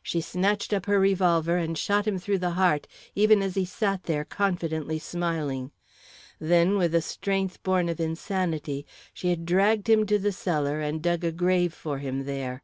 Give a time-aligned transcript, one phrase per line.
[0.00, 2.86] She snatched up her revolver and shot him through the heart,
[3.16, 5.72] even as he sat there confidently smiling.
[6.38, 11.02] Then, with a strength born of insanity, she had dragged him to the cellar and
[11.02, 12.62] dug a grave for him there.